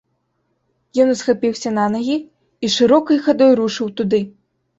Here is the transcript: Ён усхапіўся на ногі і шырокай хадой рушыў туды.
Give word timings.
Ён 1.03 1.11
усхапіўся 1.15 1.73
на 1.75 1.83
ногі 1.97 2.15
і 2.65 2.71
шырокай 2.77 3.21
хадой 3.29 3.55
рушыў 3.61 3.87
туды. 4.03 4.25